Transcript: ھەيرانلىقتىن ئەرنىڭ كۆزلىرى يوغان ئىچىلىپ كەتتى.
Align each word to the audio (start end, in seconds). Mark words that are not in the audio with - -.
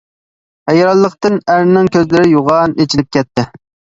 ھەيرانلىقتىن 0.69 1.35
ئەرنىڭ 1.55 1.91
كۆزلىرى 1.97 2.31
يوغان 2.31 2.75
ئىچىلىپ 2.85 3.13
كەتتى. 3.19 3.49